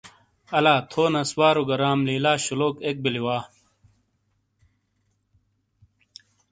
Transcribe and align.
الہ 0.57 0.75
تھو 0.89 1.03
نسوارو 1.13 1.63
گہ 1.69 1.75
رام 1.81 1.99
لیلہ 2.07 2.33
شلوگ 2.45 2.75
اک 2.87 2.95
بلی 3.03 3.21
وا۔ 3.25 3.37